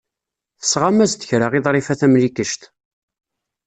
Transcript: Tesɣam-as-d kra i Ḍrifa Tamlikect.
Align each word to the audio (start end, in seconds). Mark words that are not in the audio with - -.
Tesɣam-as-d 0.59 1.21
kra 1.29 1.47
i 1.57 1.59
Ḍrifa 1.65 1.93
Tamlikect. 1.99 2.61